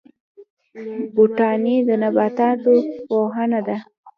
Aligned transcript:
بوټاني 1.13 1.75
د 1.87 1.89
نباتاتو 2.03 2.73
پوهنه 3.07 3.59
ده 3.67 3.77